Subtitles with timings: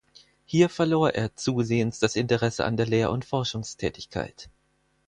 [0.45, 4.49] Hier verlor er zusehends das Interesse an der Lehr- und Forschungstätigkeit.